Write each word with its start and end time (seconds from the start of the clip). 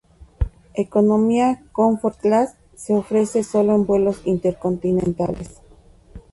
Economía 0.73 1.61
Comfort 1.73 2.17
Class 2.19 2.55
se 2.75 2.95
ofrece 2.95 3.43
sólo 3.43 3.75
en 3.75 3.85
vuelos 3.85 4.23
intercontinentales. 4.25 5.61